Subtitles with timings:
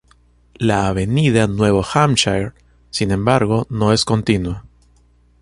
[0.55, 2.53] La avenida Nuevo Hampshire,
[2.89, 4.65] sin embargo no es continua.